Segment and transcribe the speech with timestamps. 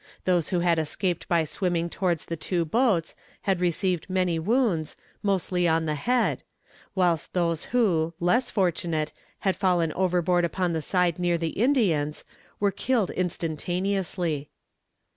[0.25, 5.67] Those who had escaped by swimming towards the two boats had received many wounds, mostly
[5.67, 6.41] on the head;
[6.95, 12.25] whilst those who, less fortunate, had fallen overboard upon the side near the Indians,
[12.59, 14.49] were killed instantaneously.